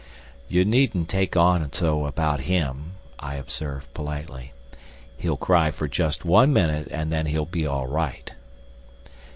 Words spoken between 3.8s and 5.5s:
politely. "He'll